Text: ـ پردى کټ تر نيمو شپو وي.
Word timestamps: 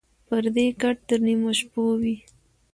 ـ 0.15 0.27
پردى 0.27 0.65
کټ 0.81 0.97
تر 1.07 1.19
نيمو 1.27 1.51
شپو 1.59 1.83
وي. 2.01 2.15